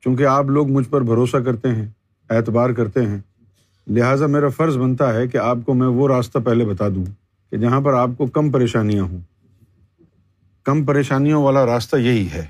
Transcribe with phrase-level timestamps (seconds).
[0.00, 1.88] چونکہ آپ لوگ مجھ پر بھروسہ کرتے ہیں،
[2.30, 3.18] اعتبار کرتے ہیں۔
[3.86, 7.04] لہٰذا میرا فرض بنتا ہے کہ آپ کو میں وہ راستہ پہلے بتا دوں
[7.50, 9.20] کہ جہاں پر آپ کو کم پریشانیاں ہوں۔
[10.64, 12.46] کم پریشانیوں والا راستہ یہی ہے۔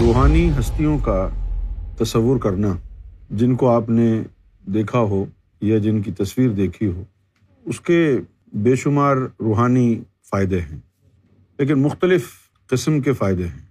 [0.00, 1.28] روحانی ہستیوں کا
[1.98, 2.68] تصور کرنا،
[3.30, 4.22] جن کو آپ نے
[4.66, 5.24] دیکھا ہو
[5.60, 7.02] یا جن کی تصویر دیکھی ہو
[7.66, 8.18] اس کے
[8.52, 10.78] بے شمار روحانی فائدے ہیں،
[11.58, 12.28] لیکن مختلف
[12.66, 13.66] قسم کے فائدے ہیں۔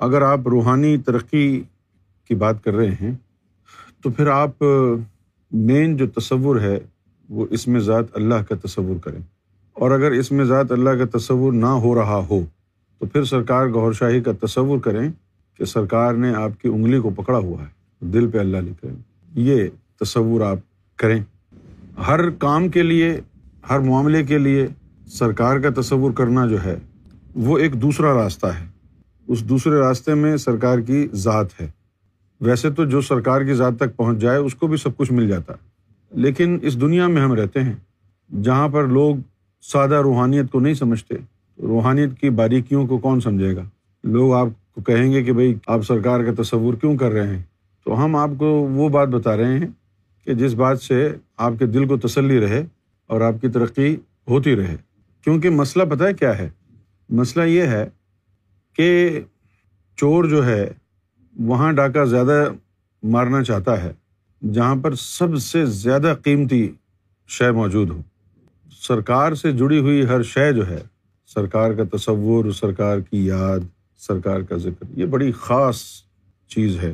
[0.00, 1.62] اگر آپ روحانی ترقی
[2.28, 3.14] کی بات کر رہے ہیں،
[4.02, 4.62] تو پھر آپ
[5.52, 6.80] مین جو تصور ہے،
[7.28, 9.20] وہ اس میں ذات اللہ کا تصور کریں۔
[9.72, 12.40] اور اگر اس میں ذات اللہ کا تصور نہ ہو رہا ہو،
[12.98, 15.12] تو پھر سرکار گور شاہی کا تصور کریں
[15.58, 17.68] کہ سرکار نے آپ کی انگلی کو پکڑا ہوا ہے،
[18.00, 19.02] دل پہ اللہ لکھ رہے ہیں۔
[19.34, 19.64] یہ
[20.00, 20.58] تصور آپ
[20.96, 21.20] کریں۔
[22.08, 23.20] ہر کام کے لیے،
[23.70, 24.66] ہر معاملے کے لیے
[25.06, 26.76] سرکار کا تصور کرنا جو ہے،
[27.34, 28.66] وہ ایک دوسرا راستہ ہے۔
[29.28, 31.70] اس دوسرے راستے میں سرکار کی ذات ہے۔
[32.40, 35.28] ویسے تو جو سرکار کی ذات تک پہنچ جائے، اس کو بھی سب کچھ مل
[35.28, 35.52] جاتا۔
[36.10, 37.72] لیکن اس دنیا میں ہم رہتے ہیں،
[38.42, 39.16] جہاں پر لوگ
[39.62, 41.14] سادہ روحانیت کو نہیں سمجھتے۔
[41.62, 43.62] روحانیت کی باریکیوں کو کون سمجھے گا؟
[44.04, 47.42] لوگ آپ کو کہیں گے کہ بھائی، آپ سرکار کا تصور کیوں کر رہے ہیں؟
[47.84, 49.66] تو ہم آپ کو وہ بات بتا رہے ہیں
[50.24, 52.66] کہ جس بات سے آپ کے دل کو تسلی رہے
[53.06, 53.96] اور آپ کی ترقی
[54.28, 54.76] ہوتی رہے۔
[55.24, 56.50] کیونکہ مسئلہ پتہ ہے کیا ہے؟
[57.08, 57.88] مسئلہ یہ ہے
[58.76, 59.20] کہ
[59.96, 60.72] چور جو ہے،
[61.38, 62.48] وہاں ڈاکہ زیادہ
[63.02, 63.92] مارنا چاہتا ہے،
[64.52, 66.72] جہاں پر سب سے زیادہ قیمتی
[67.28, 68.02] شے موجود ہو
[68.72, 70.82] سرکار سے جڑی ہوئی ہر شے جو ہے،
[71.26, 73.58] سرکار کا تصور، سرکار کی یاد،
[73.98, 75.82] سرکار کا ذکر، یہ بڑی خاص
[76.48, 76.92] چیز ہے۔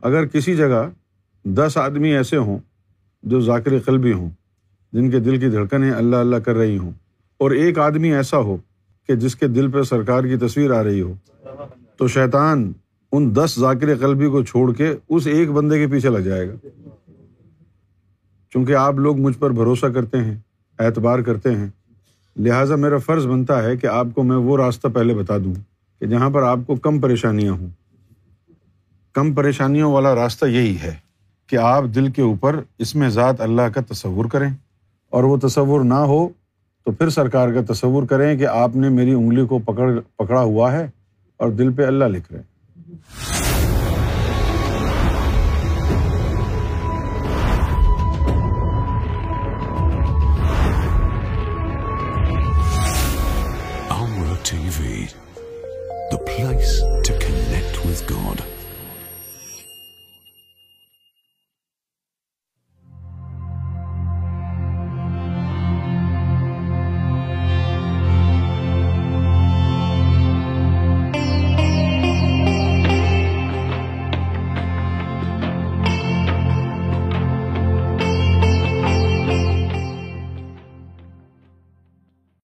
[0.00, 0.88] اگر کسی جگہ
[1.48, 2.58] دس آدمی ایسے ہوں
[3.22, 4.30] جو ذاکر قلبی ہوں،
[4.92, 6.90] جن کے دل کی دھڑکنیں اللہ اللہ کر رہی ہوں۔
[7.38, 8.56] اور ایک آدمی ایسا ہو
[9.06, 11.14] کہ جس کے دل پہ سرکار کی تصویر آ رہی ہو۔
[11.96, 12.72] تو شیطان
[13.12, 16.68] ان دس ذاکر قلبی کو چھوڑ کے اس ایک بندے کے پیچھے لگ جائے گا۔
[18.50, 20.38] چونکہ آپ لوگ مجھ پر بھروسہ کرتے ہیں،
[20.78, 21.68] اعتبار کرتے ہیں،
[22.36, 25.54] لہٰذا میرا فرض بنتا ہے کہ آپ کو میں وہ راستہ پہلے بتا دوں
[26.00, 27.68] کہ جہاں پر آپ کو کم پریشانیاں ہوں۔
[29.12, 31.07] کم پریشانیوں والا راستہ یہی ہے۔
[31.48, 34.50] کہ آپ دل کے اوپر اس میں ذات اللہ کا تصور کریں
[35.10, 36.28] اور وہ تصور نہ ہو
[36.84, 40.72] تو پھر سرکار کا تصور کریں کہ آپ نے میری انگلی کو پکڑ پکڑا ہوا
[40.72, 40.88] ہے
[41.36, 42.58] اور دل پہ اللہ لکھ رہے ہیں
[56.26, 58.57] پلیس ٹو کنیکٹ.